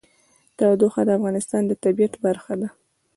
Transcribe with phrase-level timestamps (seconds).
[0.57, 2.69] تودوخه د افغانستان د طبیعت برخه ده.